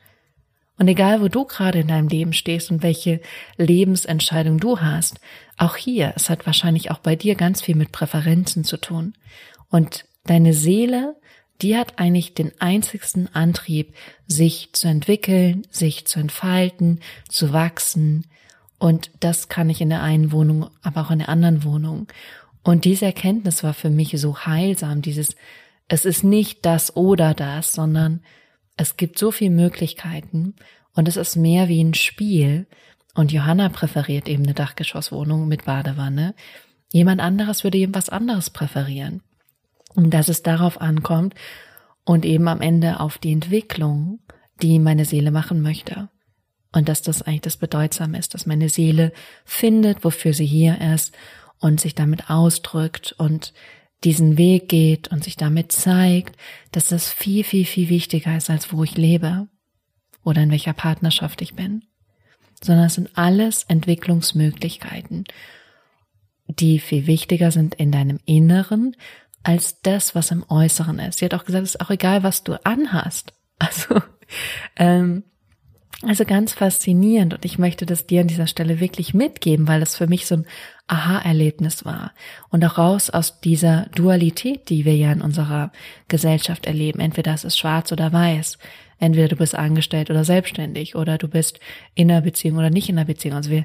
Und 0.78 0.86
egal, 0.86 1.20
wo 1.20 1.28
du 1.28 1.44
gerade 1.44 1.80
in 1.80 1.88
deinem 1.88 2.08
Leben 2.08 2.32
stehst 2.32 2.70
und 2.70 2.82
welche 2.82 3.20
Lebensentscheidung 3.56 4.58
du 4.58 4.80
hast, 4.80 5.20
auch 5.56 5.76
hier, 5.76 6.12
es 6.14 6.30
hat 6.30 6.46
wahrscheinlich 6.46 6.90
auch 6.90 6.98
bei 6.98 7.16
dir 7.16 7.34
ganz 7.34 7.60
viel 7.60 7.74
mit 7.74 7.90
Präferenzen 7.90 8.62
zu 8.62 8.76
tun. 8.76 9.14
Und 9.70 10.06
deine 10.24 10.54
Seele, 10.54 11.16
die 11.60 11.76
hat 11.76 11.98
eigentlich 11.98 12.34
den 12.34 12.52
einzigsten 12.60 13.28
Antrieb, 13.34 13.94
sich 14.28 14.70
zu 14.72 14.86
entwickeln, 14.86 15.66
sich 15.70 16.06
zu 16.06 16.20
entfalten, 16.20 17.00
zu 17.28 17.52
wachsen. 17.52 18.26
Und 18.78 19.10
das 19.18 19.48
kann 19.48 19.68
ich 19.70 19.80
in 19.80 19.90
der 19.90 20.02
einen 20.02 20.30
Wohnung, 20.30 20.70
aber 20.82 21.02
auch 21.02 21.10
in 21.10 21.18
der 21.18 21.28
anderen 21.28 21.64
Wohnung. 21.64 22.06
Und 22.62 22.84
diese 22.84 23.06
Erkenntnis 23.06 23.64
war 23.64 23.74
für 23.74 23.90
mich 23.90 24.12
so 24.20 24.38
heilsam, 24.46 25.02
dieses, 25.02 25.34
es 25.88 26.04
ist 26.04 26.22
nicht 26.22 26.64
das 26.64 26.94
oder 26.94 27.34
das, 27.34 27.72
sondern 27.72 28.20
es 28.78 28.96
gibt 28.96 29.18
so 29.18 29.30
viele 29.30 29.50
Möglichkeiten 29.50 30.54
und 30.94 31.08
es 31.08 31.16
ist 31.16 31.36
mehr 31.36 31.68
wie 31.68 31.82
ein 31.82 31.94
Spiel. 31.94 32.66
Und 33.14 33.32
Johanna 33.32 33.68
präferiert 33.68 34.28
eben 34.28 34.44
eine 34.44 34.54
Dachgeschosswohnung 34.54 35.48
mit 35.48 35.64
Badewanne. 35.64 36.34
Jemand 36.92 37.20
anderes 37.20 37.64
würde 37.64 37.76
eben 37.76 37.94
was 37.94 38.08
anderes 38.08 38.50
präferieren. 38.50 39.22
Und 39.94 40.14
dass 40.14 40.28
es 40.28 40.42
darauf 40.42 40.80
ankommt 40.80 41.34
und 42.04 42.24
eben 42.24 42.46
am 42.46 42.60
Ende 42.60 43.00
auf 43.00 43.18
die 43.18 43.32
Entwicklung, 43.32 44.20
die 44.62 44.78
meine 44.78 45.04
Seele 45.04 45.32
machen 45.32 45.60
möchte. 45.60 46.08
Und 46.72 46.88
dass 46.88 47.02
das 47.02 47.22
eigentlich 47.22 47.40
das 47.40 47.56
Bedeutsame 47.56 48.16
ist, 48.16 48.34
dass 48.34 48.46
meine 48.46 48.68
Seele 48.68 49.12
findet, 49.44 50.04
wofür 50.04 50.34
sie 50.34 50.46
hier 50.46 50.80
ist 50.94 51.16
und 51.58 51.80
sich 51.80 51.96
damit 51.96 52.30
ausdrückt 52.30 53.12
und 53.18 53.52
diesen 54.04 54.38
Weg 54.38 54.68
geht 54.68 55.08
und 55.08 55.24
sich 55.24 55.36
damit 55.36 55.72
zeigt, 55.72 56.36
dass 56.72 56.88
das 56.88 57.10
viel, 57.10 57.44
viel, 57.44 57.64
viel 57.64 57.88
wichtiger 57.88 58.36
ist, 58.36 58.50
als 58.50 58.72
wo 58.72 58.84
ich 58.84 58.96
lebe 58.96 59.48
oder 60.22 60.42
in 60.42 60.50
welcher 60.50 60.72
Partnerschaft 60.72 61.42
ich 61.42 61.54
bin, 61.54 61.84
sondern 62.62 62.86
es 62.86 62.94
sind 62.94 63.10
alles 63.16 63.64
Entwicklungsmöglichkeiten, 63.64 65.24
die 66.46 66.78
viel 66.78 67.06
wichtiger 67.06 67.50
sind 67.50 67.74
in 67.74 67.92
deinem 67.92 68.20
Inneren 68.24 68.96
als 69.42 69.80
das, 69.82 70.14
was 70.14 70.30
im 70.30 70.44
Äußeren 70.48 70.98
ist. 70.98 71.18
Sie 71.18 71.24
hat 71.24 71.34
auch 71.34 71.44
gesagt, 71.44 71.64
es 71.64 71.74
ist 71.74 71.80
auch 71.80 71.90
egal, 71.90 72.22
was 72.22 72.44
du 72.44 72.54
anhast. 72.64 73.32
Also, 73.60 74.00
ähm, 74.76 75.24
also 76.02 76.24
ganz 76.24 76.52
faszinierend 76.52 77.34
und 77.34 77.44
ich 77.44 77.58
möchte 77.58 77.84
das 77.84 78.06
dir 78.06 78.20
an 78.20 78.28
dieser 78.28 78.46
Stelle 78.46 78.78
wirklich 78.78 79.14
mitgeben, 79.14 79.66
weil 79.66 79.82
es 79.82 79.96
für 79.96 80.06
mich 80.06 80.26
so 80.26 80.36
ein 80.36 80.46
Aha-Erlebnis 80.86 81.84
war 81.84 82.12
und 82.50 82.64
auch 82.64 82.78
raus 82.78 83.10
aus 83.10 83.40
dieser 83.40 83.86
Dualität, 83.94 84.68
die 84.68 84.84
wir 84.84 84.96
ja 84.96 85.10
in 85.10 85.20
unserer 85.20 85.72
Gesellschaft 86.06 86.66
erleben. 86.66 87.00
Entweder 87.00 87.34
es 87.34 87.44
ist 87.44 87.58
schwarz 87.58 87.90
oder 87.90 88.12
weiß. 88.12 88.58
Entweder 89.00 89.28
du 89.28 89.36
bist 89.36 89.54
angestellt 89.54 90.10
oder 90.10 90.24
selbstständig 90.24 90.94
oder 90.94 91.18
du 91.18 91.28
bist 91.28 91.60
in 91.94 92.10
einer 92.10 92.20
Beziehung 92.20 92.58
oder 92.58 92.70
nicht 92.70 92.88
in 92.88 92.96
einer 92.96 93.06
Beziehung. 93.06 93.36
Also 93.36 93.50
wir 93.50 93.64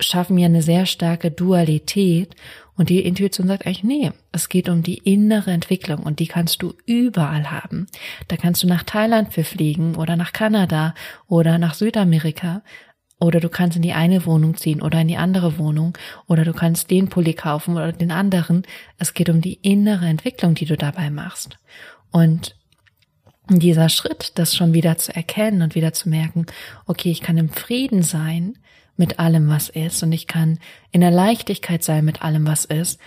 schaffen 0.00 0.38
ja 0.38 0.46
eine 0.46 0.62
sehr 0.62 0.86
starke 0.86 1.30
Dualität 1.30 2.34
und 2.76 2.90
die 2.90 3.00
Intuition 3.00 3.48
sagt 3.48 3.66
eigentlich, 3.66 3.82
nee, 3.82 4.12
es 4.30 4.48
geht 4.48 4.68
um 4.68 4.82
die 4.82 4.98
innere 4.98 5.50
Entwicklung 5.50 6.04
und 6.04 6.20
die 6.20 6.28
kannst 6.28 6.62
du 6.62 6.74
überall 6.86 7.50
haben. 7.50 7.88
Da 8.28 8.36
kannst 8.36 8.62
du 8.62 8.68
nach 8.68 8.84
Thailand 8.84 9.32
für 9.32 9.44
fliegen 9.44 9.96
oder 9.96 10.16
nach 10.16 10.32
Kanada 10.32 10.94
oder 11.26 11.58
nach 11.58 11.74
Südamerika 11.74 12.62
oder 13.20 13.40
du 13.40 13.48
kannst 13.48 13.76
in 13.76 13.82
die 13.82 13.94
eine 13.94 14.24
Wohnung 14.26 14.56
ziehen 14.56 14.80
oder 14.80 15.00
in 15.00 15.08
die 15.08 15.16
andere 15.16 15.58
Wohnung 15.58 15.98
oder 16.26 16.44
du 16.44 16.52
kannst 16.52 16.90
den 16.90 17.08
Pulli 17.08 17.34
kaufen 17.34 17.74
oder 17.74 17.92
den 17.92 18.12
anderen. 18.12 18.62
Es 18.96 19.12
geht 19.12 19.28
um 19.28 19.40
die 19.40 19.54
innere 19.54 20.06
Entwicklung, 20.06 20.54
die 20.54 20.66
du 20.66 20.76
dabei 20.76 21.10
machst. 21.10 21.58
Und 22.12 22.54
dieser 23.50 23.88
Schritt, 23.88 24.32
das 24.36 24.54
schon 24.54 24.72
wieder 24.72 24.98
zu 24.98 25.14
erkennen 25.14 25.62
und 25.62 25.74
wieder 25.74 25.92
zu 25.92 26.08
merken, 26.08 26.46
okay, 26.86 27.10
ich 27.10 27.22
kann 27.22 27.38
im 27.38 27.48
Frieden 27.48 28.02
sein 28.02 28.58
mit 28.98 29.18
allem, 29.18 29.48
was 29.48 29.68
ist 29.68 30.02
und 30.02 30.12
ich 30.12 30.26
kann 30.26 30.58
in 30.90 31.00
der 31.00 31.10
Leichtigkeit 31.10 31.82
sein 31.82 32.04
mit 32.04 32.22
allem, 32.22 32.46
was 32.46 32.64
ist, 32.64 33.00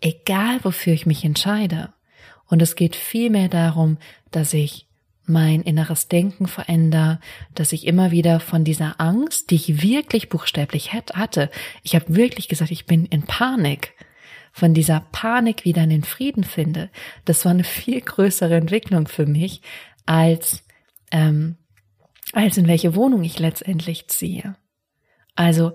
egal 0.00 0.58
wofür 0.62 0.92
ich 0.92 1.06
mich 1.06 1.24
entscheide. 1.24 1.92
Und 2.48 2.62
es 2.62 2.76
geht 2.76 2.96
vielmehr 2.96 3.48
darum, 3.48 3.98
dass 4.30 4.54
ich 4.54 4.86
mein 5.24 5.62
inneres 5.62 6.06
Denken 6.06 6.46
verändere, 6.46 7.18
dass 7.54 7.72
ich 7.72 7.86
immer 7.86 8.12
wieder 8.12 8.38
von 8.38 8.62
dieser 8.62 9.00
Angst, 9.00 9.50
die 9.50 9.56
ich 9.56 9.82
wirklich 9.82 10.28
buchstäblich 10.28 10.92
hatte, 10.92 11.50
ich 11.82 11.96
habe 11.96 12.14
wirklich 12.14 12.48
gesagt, 12.48 12.70
ich 12.70 12.86
bin 12.86 13.06
in 13.06 13.22
Panik, 13.22 13.94
von 14.56 14.72
dieser 14.72 15.00
Panik 15.12 15.66
wieder 15.66 15.82
in 15.82 15.90
den 15.90 16.02
Frieden 16.02 16.42
finde. 16.42 16.88
Das 17.26 17.44
war 17.44 17.52
eine 17.52 17.62
viel 17.62 18.00
größere 18.00 18.56
Entwicklung 18.56 19.06
für 19.06 19.26
mich, 19.26 19.60
als, 20.06 20.64
ähm, 21.10 21.58
als 22.32 22.56
in 22.56 22.66
welche 22.66 22.94
Wohnung 22.94 23.22
ich 23.22 23.38
letztendlich 23.38 24.08
ziehe. 24.08 24.56
Also 25.36 25.72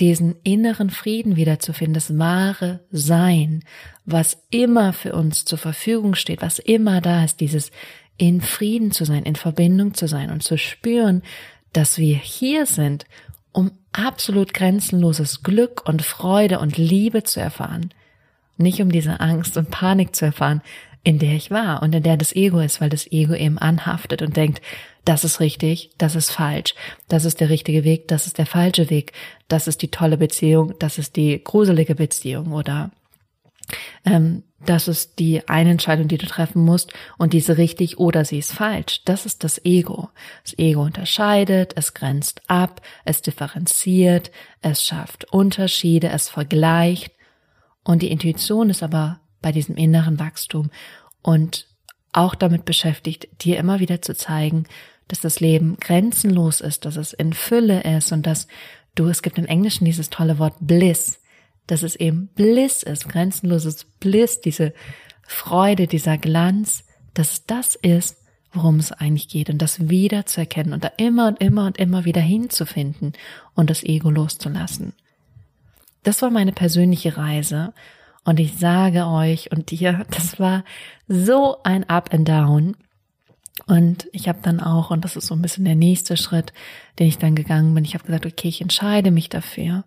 diesen 0.00 0.36
inneren 0.42 0.90
Frieden 0.90 1.36
wiederzufinden, 1.36 1.94
das 1.94 2.18
wahre 2.18 2.80
Sein, 2.90 3.62
was 4.06 4.42
immer 4.50 4.92
für 4.92 5.12
uns 5.14 5.44
zur 5.44 5.58
Verfügung 5.58 6.14
steht, 6.14 6.42
was 6.42 6.58
immer 6.58 7.00
da 7.00 7.24
ist, 7.24 7.40
dieses 7.40 7.70
in 8.16 8.40
Frieden 8.40 8.90
zu 8.90 9.04
sein, 9.04 9.24
in 9.24 9.36
Verbindung 9.36 9.94
zu 9.94 10.08
sein 10.08 10.30
und 10.30 10.42
zu 10.42 10.58
spüren, 10.58 11.22
dass 11.72 11.98
wir 11.98 12.16
hier 12.16 12.66
sind, 12.66 13.06
um 13.52 13.70
absolut 13.92 14.54
grenzenloses 14.54 15.42
Glück 15.42 15.86
und 15.88 16.02
Freude 16.02 16.58
und 16.58 16.76
Liebe 16.76 17.22
zu 17.22 17.40
erfahren. 17.40 17.92
Nicht 18.56 18.80
um 18.82 18.92
diese 18.92 19.20
Angst 19.20 19.56
und 19.56 19.70
Panik 19.70 20.14
zu 20.14 20.26
erfahren, 20.26 20.62
in 21.02 21.18
der 21.18 21.32
ich 21.32 21.50
war 21.50 21.82
und 21.82 21.94
in 21.94 22.02
der 22.02 22.16
das 22.16 22.34
Ego 22.34 22.60
ist, 22.60 22.80
weil 22.80 22.90
das 22.90 23.10
Ego 23.10 23.34
eben 23.34 23.58
anhaftet 23.58 24.22
und 24.22 24.36
denkt, 24.36 24.60
das 25.04 25.24
ist 25.24 25.40
richtig, 25.40 25.90
das 25.96 26.14
ist 26.14 26.30
falsch, 26.30 26.74
das 27.08 27.24
ist 27.24 27.40
der 27.40 27.48
richtige 27.48 27.84
Weg, 27.84 28.08
das 28.08 28.26
ist 28.26 28.36
der 28.36 28.46
falsche 28.46 28.90
Weg, 28.90 29.12
das 29.48 29.66
ist 29.66 29.80
die 29.82 29.90
tolle 29.90 30.18
Beziehung, 30.18 30.74
das 30.78 30.98
ist 30.98 31.16
die 31.16 31.42
gruselige 31.42 31.94
Beziehung 31.94 32.52
oder 32.52 32.90
ähm, 34.04 34.42
das 34.64 34.88
ist 34.88 35.18
die 35.18 35.48
eine 35.48 35.70
Entscheidung, 35.70 36.08
die 36.08 36.18
du 36.18 36.26
treffen 36.26 36.62
musst 36.62 36.92
und 37.16 37.32
diese 37.32 37.56
richtig 37.56 37.98
oder 37.98 38.26
sie 38.26 38.38
ist 38.38 38.52
falsch. 38.52 39.02
Das 39.04 39.24
ist 39.24 39.42
das 39.42 39.64
Ego. 39.64 40.10
Das 40.44 40.58
Ego 40.58 40.82
unterscheidet, 40.82 41.72
es 41.76 41.94
grenzt 41.94 42.42
ab, 42.46 42.82
es 43.04 43.22
differenziert, 43.22 44.30
es 44.60 44.84
schafft 44.84 45.32
Unterschiede, 45.32 46.10
es 46.10 46.28
vergleicht 46.28 47.14
und 47.84 48.02
die 48.02 48.10
Intuition 48.10 48.68
ist 48.68 48.82
aber 48.82 49.19
bei 49.40 49.52
diesem 49.52 49.76
inneren 49.76 50.18
Wachstum 50.18 50.70
und 51.22 51.66
auch 52.12 52.34
damit 52.34 52.64
beschäftigt, 52.64 53.28
dir 53.42 53.58
immer 53.58 53.80
wieder 53.80 54.02
zu 54.02 54.14
zeigen, 54.14 54.64
dass 55.08 55.20
das 55.20 55.40
Leben 55.40 55.76
grenzenlos 55.78 56.60
ist, 56.60 56.84
dass 56.84 56.96
es 56.96 57.12
in 57.12 57.32
Fülle 57.32 57.82
ist 57.82 58.12
und 58.12 58.26
dass 58.26 58.46
du, 58.94 59.08
es 59.08 59.22
gibt 59.22 59.38
im 59.38 59.46
Englischen 59.46 59.84
dieses 59.84 60.10
tolle 60.10 60.38
Wort 60.38 60.54
Bliss, 60.60 61.20
dass 61.66 61.82
es 61.82 61.96
eben 61.96 62.28
Bliss 62.28 62.82
ist, 62.82 63.08
grenzenloses 63.08 63.84
Bliss, 63.84 64.40
diese 64.40 64.72
Freude, 65.22 65.86
dieser 65.86 66.18
Glanz, 66.18 66.84
dass 67.14 67.32
es 67.32 67.46
das 67.46 67.74
ist, 67.76 68.18
worum 68.52 68.78
es 68.78 68.92
eigentlich 68.92 69.28
geht 69.28 69.50
und 69.50 69.58
das 69.58 69.88
wieder 69.88 70.26
zu 70.26 70.40
erkennen 70.40 70.72
und 70.72 70.82
da 70.82 70.90
immer 70.96 71.28
und 71.28 71.40
immer 71.40 71.66
und 71.66 71.78
immer 71.78 72.04
wieder 72.04 72.20
hinzufinden 72.20 73.12
und 73.54 73.70
das 73.70 73.84
Ego 73.84 74.10
loszulassen. 74.10 74.92
Das 76.02 76.22
war 76.22 76.30
meine 76.30 76.52
persönliche 76.52 77.16
Reise 77.16 77.72
und 78.24 78.40
ich 78.40 78.56
sage 78.58 79.06
euch 79.06 79.50
und 79.52 79.70
dir, 79.70 80.04
das 80.10 80.38
war 80.38 80.64
so 81.08 81.62
ein 81.62 81.88
Up 81.88 82.12
and 82.12 82.28
Down. 82.28 82.76
Und 83.66 84.08
ich 84.12 84.28
habe 84.28 84.38
dann 84.42 84.60
auch, 84.60 84.90
und 84.90 85.04
das 85.04 85.16
ist 85.16 85.26
so 85.26 85.34
ein 85.34 85.42
bisschen 85.42 85.64
der 85.64 85.74
nächste 85.74 86.16
Schritt, 86.16 86.52
den 86.98 87.06
ich 87.06 87.18
dann 87.18 87.34
gegangen 87.34 87.74
bin, 87.74 87.84
ich 87.84 87.94
habe 87.94 88.04
gesagt, 88.04 88.26
okay, 88.26 88.48
ich 88.48 88.60
entscheide 88.60 89.10
mich 89.10 89.28
dafür. 89.28 89.84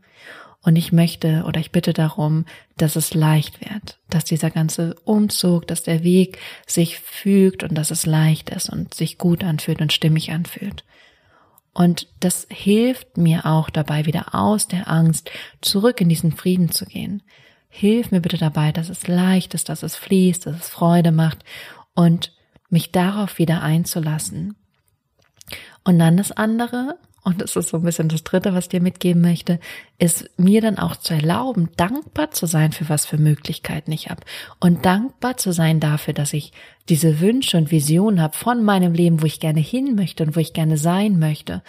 Und 0.61 0.77
ich 0.77 0.93
möchte 0.93 1.43
oder 1.45 1.59
ich 1.59 1.71
bitte 1.71 1.91
darum, 1.91 2.45
dass 2.77 2.95
es 2.95 3.13
leicht 3.13 3.59
wird, 3.59 3.99
dass 4.09 4.23
dieser 4.23 4.49
ganze 4.49 4.95
Umzug, 5.03 5.67
dass 5.67 5.83
der 5.83 6.03
Weg 6.03 6.37
sich 6.65 6.99
fügt 6.99 7.63
und 7.63 7.75
dass 7.75 7.91
es 7.91 8.05
leicht 8.05 8.49
ist 8.49 8.69
und 8.69 8.93
sich 8.93 9.17
gut 9.17 9.43
anfühlt 9.43 9.81
und 9.81 9.91
stimmig 9.91 10.31
anfühlt. 10.31 10.85
Und 11.73 12.07
das 12.21 12.47
hilft 12.49 13.17
mir 13.17 13.45
auch 13.45 13.69
dabei, 13.69 14.05
wieder 14.05 14.33
aus 14.35 14.67
der 14.67 14.89
Angst 14.89 15.31
zurück 15.59 15.99
in 15.99 16.07
diesen 16.07 16.31
Frieden 16.31 16.71
zu 16.71 16.85
gehen. 16.85 17.23
Hilf 17.75 18.11
mir 18.11 18.21
bitte 18.21 18.37
dabei, 18.37 18.71
dass 18.71 18.89
es 18.89 19.07
leicht 19.07 19.55
ist, 19.55 19.67
dass 19.67 19.81
es 19.81 19.95
fließt, 19.95 20.45
dass 20.45 20.57
es 20.57 20.69
Freude 20.69 21.11
macht 21.11 21.39
und 21.95 22.31
mich 22.69 22.91
darauf 22.91 23.39
wieder 23.39 23.63
einzulassen. 23.63 24.55
Und 25.83 25.97
dann 25.97 26.17
das 26.17 26.31
andere, 26.31 26.99
und 27.23 27.41
das 27.41 27.55
ist 27.55 27.69
so 27.69 27.77
ein 27.77 27.83
bisschen 27.83 28.09
das 28.09 28.23
Dritte, 28.23 28.53
was 28.53 28.65
ich 28.65 28.69
dir 28.69 28.79
mitgeben 28.79 29.23
möchte, 29.23 29.59
ist 29.97 30.29
mir 30.37 30.61
dann 30.61 30.77
auch 30.77 30.97
zu 30.97 31.15
erlauben, 31.15 31.71
dankbar 31.75 32.29
zu 32.29 32.45
sein 32.45 32.73
für 32.73 32.89
was 32.89 33.07
für 33.07 33.17
Möglichkeiten 33.17 33.91
ich 33.91 34.11
habe 34.11 34.21
und 34.59 34.85
dankbar 34.85 35.37
zu 35.37 35.51
sein 35.51 35.79
dafür, 35.79 36.13
dass 36.13 36.33
ich 36.33 36.53
diese 36.89 37.21
Wünsche 37.21 37.57
und 37.57 37.71
Visionen 37.71 38.21
habe 38.21 38.37
von 38.37 38.63
meinem 38.63 38.93
Leben, 38.93 39.23
wo 39.23 39.25
ich 39.25 39.39
gerne 39.39 39.61
hin 39.61 39.95
möchte 39.95 40.23
und 40.23 40.35
wo 40.35 40.39
ich 40.39 40.53
gerne 40.53 40.77
sein 40.77 41.17
möchte 41.17 41.63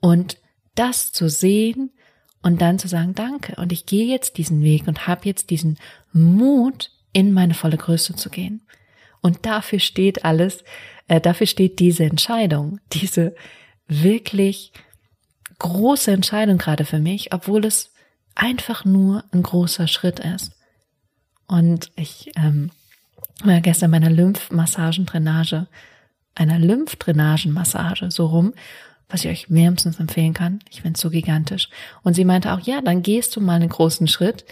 und 0.00 0.36
das 0.74 1.12
zu 1.12 1.30
sehen 1.30 1.92
und 2.46 2.60
dann 2.60 2.78
zu 2.78 2.86
sagen, 2.86 3.12
danke 3.12 3.56
und 3.56 3.72
ich 3.72 3.86
gehe 3.86 4.06
jetzt 4.06 4.38
diesen 4.38 4.62
Weg 4.62 4.86
und 4.86 5.08
habe 5.08 5.22
jetzt 5.24 5.50
diesen 5.50 5.78
Mut, 6.12 6.92
in 7.12 7.32
meine 7.32 7.54
volle 7.54 7.76
Größe 7.76 8.14
zu 8.14 8.30
gehen. 8.30 8.60
Und 9.20 9.46
dafür 9.46 9.80
steht 9.80 10.24
alles, 10.24 10.62
äh, 11.08 11.20
dafür 11.20 11.48
steht 11.48 11.80
diese 11.80 12.04
Entscheidung, 12.04 12.78
diese 12.92 13.34
wirklich 13.88 14.72
große 15.58 16.12
Entscheidung 16.12 16.56
gerade 16.56 16.84
für 16.84 17.00
mich, 17.00 17.34
obwohl 17.34 17.64
es 17.64 17.92
einfach 18.36 18.84
nur 18.84 19.24
ein 19.32 19.42
großer 19.42 19.88
Schritt 19.88 20.20
ist. 20.20 20.52
Und 21.48 21.90
ich 21.96 22.30
ähm, 22.36 22.70
war 23.42 23.60
gestern 23.60 23.90
bei 23.90 23.96
einer 23.96 24.10
Lymphmassagendrainage, 24.10 25.66
einer 26.36 26.60
Lymphdrainagenmassage, 26.60 28.12
so 28.12 28.26
rum, 28.26 28.54
was 29.08 29.24
ich 29.24 29.30
euch 29.30 29.50
wärmstens 29.50 30.00
empfehlen 30.00 30.34
kann. 30.34 30.60
Ich 30.70 30.82
finde 30.82 30.96
es 30.96 31.00
so 31.00 31.10
gigantisch. 31.10 31.68
Und 32.02 32.14
sie 32.14 32.24
meinte 32.24 32.52
auch, 32.52 32.60
ja, 32.60 32.80
dann 32.80 33.02
gehst 33.02 33.36
du 33.36 33.40
mal 33.40 33.54
einen 33.54 33.68
großen 33.68 34.08
Schritt. 34.08 34.44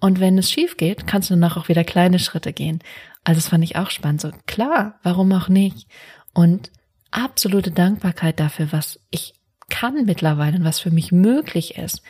Und 0.00 0.20
wenn 0.20 0.38
es 0.38 0.50
schief 0.50 0.76
geht, 0.76 1.06
kannst 1.06 1.30
du 1.30 1.34
danach 1.34 1.56
auch 1.56 1.68
wieder 1.68 1.84
kleine 1.84 2.18
Schritte 2.18 2.52
gehen. 2.52 2.80
Also 3.24 3.38
das 3.38 3.48
fand 3.48 3.64
ich 3.64 3.76
auch 3.76 3.90
spannend. 3.90 4.20
So, 4.20 4.30
klar, 4.46 4.98
warum 5.02 5.32
auch 5.32 5.48
nicht? 5.48 5.88
Und 6.34 6.70
absolute 7.10 7.70
Dankbarkeit 7.70 8.38
dafür, 8.38 8.68
was 8.70 9.00
ich 9.10 9.34
kann 9.70 10.04
mittlerweile 10.04 10.58
und 10.58 10.64
was 10.64 10.80
für 10.80 10.90
mich 10.90 11.12
möglich 11.12 11.76
ist, 11.76 12.02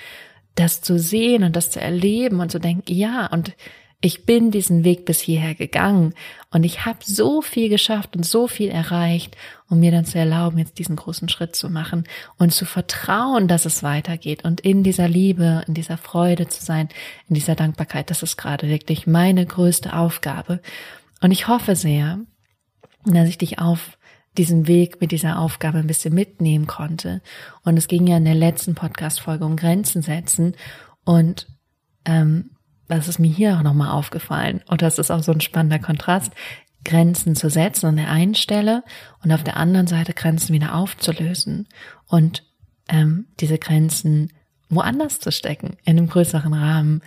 das 0.54 0.80
zu 0.80 0.98
sehen 0.98 1.44
und 1.44 1.54
das 1.54 1.70
zu 1.70 1.80
erleben 1.80 2.40
und 2.40 2.50
zu 2.50 2.58
denken, 2.58 2.92
ja, 2.92 3.26
und 3.26 3.54
ich 4.00 4.24
bin 4.24 4.52
diesen 4.52 4.84
Weg 4.84 5.06
bis 5.06 5.20
hierher 5.20 5.56
gegangen 5.56 6.14
und 6.50 6.62
ich 6.62 6.86
habe 6.86 6.98
so 7.02 7.42
viel 7.42 7.68
geschafft 7.68 8.14
und 8.14 8.24
so 8.24 8.46
viel 8.46 8.68
erreicht, 8.68 9.36
um 9.68 9.80
mir 9.80 9.90
dann 9.90 10.04
zu 10.04 10.18
erlauben, 10.18 10.58
jetzt 10.58 10.78
diesen 10.78 10.94
großen 10.94 11.28
Schritt 11.28 11.56
zu 11.56 11.68
machen 11.68 12.04
und 12.38 12.52
zu 12.52 12.64
vertrauen, 12.64 13.48
dass 13.48 13.66
es 13.66 13.82
weitergeht 13.82 14.44
und 14.44 14.60
in 14.60 14.84
dieser 14.84 15.08
Liebe, 15.08 15.64
in 15.66 15.74
dieser 15.74 15.98
Freude 15.98 16.46
zu 16.46 16.64
sein, 16.64 16.88
in 17.28 17.34
dieser 17.34 17.56
Dankbarkeit. 17.56 18.08
Das 18.10 18.22
ist 18.22 18.36
gerade 18.36 18.68
wirklich 18.68 19.08
meine 19.08 19.44
größte 19.44 19.92
Aufgabe. 19.92 20.60
Und 21.20 21.32
ich 21.32 21.48
hoffe 21.48 21.74
sehr, 21.74 22.20
dass 23.04 23.28
ich 23.28 23.38
dich 23.38 23.58
auf 23.58 23.98
diesen 24.36 24.68
Weg 24.68 25.00
mit 25.00 25.10
dieser 25.10 25.40
Aufgabe 25.40 25.78
ein 25.78 25.88
bisschen 25.88 26.14
mitnehmen 26.14 26.68
konnte. 26.68 27.20
Und 27.64 27.76
es 27.76 27.88
ging 27.88 28.06
ja 28.06 28.18
in 28.18 28.24
der 28.24 28.36
letzten 28.36 28.76
Podcast-Folge 28.76 29.44
um 29.44 29.56
Grenzen 29.56 30.02
setzen 30.02 30.54
und 31.04 31.48
ähm, 32.04 32.50
das 32.88 33.08
ist 33.08 33.18
mir 33.18 33.30
hier 33.30 33.56
auch 33.56 33.62
nochmal 33.62 33.90
aufgefallen. 33.90 34.62
Und 34.66 34.82
das 34.82 34.98
ist 34.98 35.10
auch 35.10 35.22
so 35.22 35.32
ein 35.32 35.40
spannender 35.40 35.78
Kontrast, 35.78 36.32
Grenzen 36.84 37.36
zu 37.36 37.50
setzen 37.50 37.86
an 37.86 37.96
der 37.96 38.10
einen 38.10 38.34
Stelle 38.34 38.82
und 39.22 39.32
auf 39.32 39.44
der 39.44 39.56
anderen 39.56 39.86
Seite 39.86 40.14
Grenzen 40.14 40.54
wieder 40.54 40.74
aufzulösen 40.74 41.68
und 42.06 42.44
ähm, 42.88 43.26
diese 43.40 43.58
Grenzen 43.58 44.32
woanders 44.70 45.20
zu 45.20 45.32
stecken, 45.32 45.76
in 45.84 45.98
einem 45.98 46.08
größeren 46.08 46.54
Rahmen. 46.54 47.02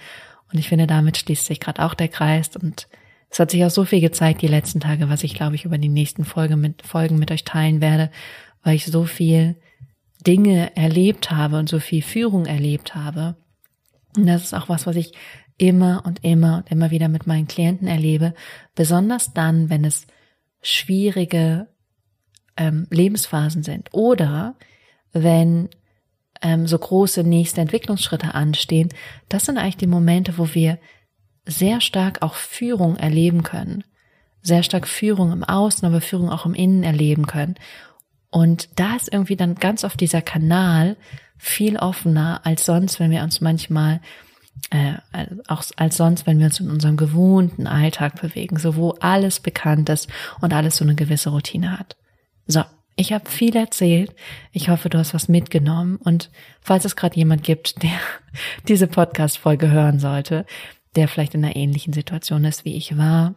Und 0.52 0.60
ich 0.60 0.70
finde, 0.70 0.88
damit 0.88 1.18
schließt 1.18 1.46
sich 1.46 1.60
gerade 1.60 1.84
auch 1.84 1.94
der 1.94 2.10
Kreis 2.10 2.56
und 2.56 2.88
es 3.30 3.40
hat 3.40 3.52
sich 3.52 3.64
auch 3.64 3.70
so 3.70 3.86
viel 3.86 4.02
gezeigt 4.02 4.42
die 4.42 4.48
letzten 4.48 4.82
Tage, 4.82 5.10
was 5.10 5.24
ich 5.24 5.34
glaube 5.34 5.56
ich 5.56 5.66
über 5.66 5.78
die 5.78 5.90
nächsten 5.90 6.26
Folge 6.26 6.58
mit, 6.58 6.86
Folgen 6.86 7.18
mit 7.18 7.32
euch 7.32 7.46
teilen 7.46 7.80
werde, 7.80 8.12
weil 8.64 8.76
ich 8.76 8.86
so 8.86 9.06
viel 9.06 9.56
Dinge 10.28 10.76
erlebt 10.76 11.32
habe 11.32 11.58
und 11.58 11.70
so 11.70 11.80
viel 11.80 12.02
Führung 12.02 12.46
erlebt 12.46 12.94
habe. 12.94 13.36
Und 14.18 14.28
das 14.28 14.44
ist 14.44 14.54
auch 14.54 14.68
was, 14.68 14.86
was 14.86 14.98
ich 14.98 15.14
immer 15.58 16.04
und 16.06 16.24
immer 16.24 16.58
und 16.58 16.72
immer 16.72 16.92
wieder 16.92 17.08
mit 17.08 17.28
meinen 17.28 17.48
Klienten 17.48 17.88
erlebe, 17.88 18.34
besonders 18.76 19.34
dann, 19.34 19.70
wenn 19.70 19.86
es 19.86 20.08
schwierige 20.62 21.68
ähm, 22.58 22.88
Lebensphasen 22.90 23.64
sind 23.64 23.90
oder 23.94 24.56
wenn 25.14 25.70
ähm, 26.42 26.68
so 26.68 26.78
große 26.78 27.24
nächste 27.24 27.62
Entwicklungsschritte 27.62 28.34
anstehen, 28.34 28.90
das 29.30 29.46
sind 29.46 29.58
eigentlich 29.58 29.78
die 29.78 29.88
Momente, 29.88 30.38
wo 30.38 30.54
wir 30.54 30.80
sehr 31.46 31.82
stark 31.82 32.22
auch 32.22 32.36
Führung 32.36 32.96
erleben 32.98 33.44
können, 33.44 33.84
sehr 34.42 34.64
stark 34.64 34.88
Führung 34.88 35.32
im 35.32 35.44
Außen, 35.44 35.86
aber 35.88 36.02
Führung 36.02 36.30
auch 36.30 36.46
im 36.46 36.54
Innen 36.54 36.84
erleben 36.84 37.28
können. 37.28 37.56
Und 38.30 38.70
da 38.80 38.96
ist 38.96 39.12
irgendwie 39.12 39.36
dann 39.36 39.56
ganz 39.56 39.84
oft 39.84 40.00
dieser 40.00 40.22
Kanal 40.22 40.96
viel 41.38 41.78
offener 41.78 42.42
als 42.44 42.66
sonst, 42.66 43.00
wenn 43.00 43.12
wir 43.12 43.24
uns 43.24 43.42
manchmal 43.42 44.00
äh, 44.70 44.94
auch 45.48 45.64
als 45.76 45.98
sonst, 45.98 46.26
wenn 46.26 46.40
wir 46.40 46.46
uns 46.46 46.60
in 46.60 46.70
unserem 46.70 46.98
gewohnten 46.98 47.68
Alltag 47.68 48.22
bewegen, 48.22 48.58
so 48.58 48.76
wo 48.76 48.92
alles 49.00 49.40
bekannt 49.40 49.90
ist 49.90 50.10
und 50.40 50.54
alles 50.54 50.78
so 50.78 50.86
eine 50.86 50.96
gewisse 50.96 51.30
Routine 51.30 51.78
hat. 51.78 51.98
So, 52.48 52.64
ich 52.96 53.14
habe 53.14 53.30
viel 53.30 53.56
erzählt. 53.56 54.14
Ich 54.52 54.70
hoffe, 54.70 54.90
du 54.90 54.98
hast 54.98 55.14
was 55.14 55.28
mitgenommen. 55.28 55.98
Und 55.98 56.30
falls 56.62 56.86
es 56.86 56.96
gerade 56.96 57.16
jemand 57.16 57.44
gibt, 57.44 57.82
der 57.84 58.00
diese 58.68 58.88
Podcast-Folge 58.88 59.72
hören 59.72 60.00
sollte, 60.00 60.46
der 60.96 61.08
vielleicht 61.08 61.34
in 61.34 61.44
einer 61.44 61.56
ähnlichen 61.56 61.94
Situation 61.94 62.46
ist, 62.46 62.66
wie 62.66 62.76
ich 62.76 62.98
war, 62.98 63.36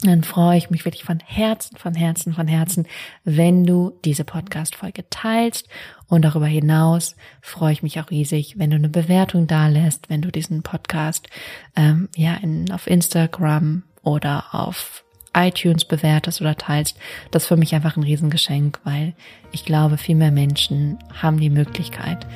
dann 0.00 0.22
freue 0.24 0.58
ich 0.58 0.70
mich 0.70 0.84
wirklich 0.84 1.04
von 1.04 1.20
Herzen, 1.20 1.76
von 1.76 1.94
Herzen, 1.94 2.34
von 2.34 2.48
Herzen, 2.48 2.86
wenn 3.24 3.64
du 3.64 3.98
diese 4.04 4.24
Podcast-Folge 4.24 5.08
teilst. 5.08 5.68
Und 6.06 6.22
darüber 6.22 6.46
hinaus 6.46 7.16
freue 7.40 7.72
ich 7.72 7.82
mich 7.82 7.98
auch 7.98 8.10
riesig, 8.10 8.58
wenn 8.58 8.70
du 8.70 8.76
eine 8.76 8.88
Bewertung 8.88 9.46
da 9.46 9.68
lässt, 9.68 10.10
wenn 10.10 10.22
du 10.22 10.30
diesen 10.30 10.62
Podcast 10.62 11.28
ähm, 11.76 12.08
ja 12.14 12.34
in, 12.34 12.70
auf 12.70 12.86
Instagram 12.86 13.84
oder 14.02 14.44
auf 14.52 15.04
iTunes 15.34 15.84
bewertest 15.84 16.40
oder 16.40 16.56
teilst. 16.56 16.96
Das 17.30 17.44
ist 17.44 17.48
für 17.48 17.56
mich 17.56 17.74
einfach 17.74 17.96
ein 17.96 18.02
Riesengeschenk, 18.02 18.80
weil 18.84 19.14
ich 19.52 19.64
glaube, 19.64 19.98
viel 19.98 20.16
mehr 20.16 20.30
Menschen 20.30 20.98
haben 21.12 21.38
die 21.40 21.50
Möglichkeit, 21.50 22.26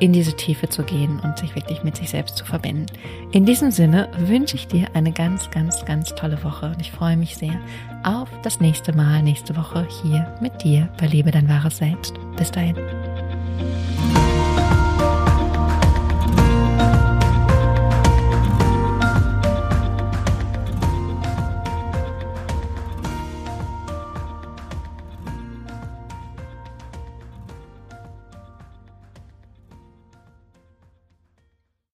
in 0.00 0.12
diese 0.12 0.34
Tiefe 0.34 0.68
zu 0.68 0.82
gehen 0.82 1.20
und 1.20 1.38
sich 1.38 1.54
wirklich 1.54 1.84
mit 1.84 1.96
sich 1.96 2.10
selbst 2.10 2.36
zu 2.36 2.44
verbinden. 2.44 2.86
In 3.32 3.46
diesem 3.46 3.70
Sinne 3.70 4.08
wünsche 4.18 4.56
ich 4.56 4.66
dir 4.66 4.88
eine 4.94 5.12
ganz, 5.12 5.50
ganz, 5.50 5.84
ganz 5.84 6.14
tolle 6.14 6.42
Woche 6.42 6.66
und 6.66 6.80
ich 6.80 6.90
freue 6.90 7.16
mich 7.16 7.36
sehr 7.36 7.60
auf 8.02 8.28
das 8.42 8.60
nächste 8.60 8.94
Mal, 8.94 9.22
nächste 9.22 9.56
Woche 9.56 9.86
hier 10.02 10.34
mit 10.40 10.62
dir 10.64 10.88
bei 10.98 11.06
Liebe 11.06 11.30
dein 11.30 11.48
wahres 11.48 11.76
Selbst. 11.76 12.14
Bis 12.36 12.50
dahin. 12.50 12.76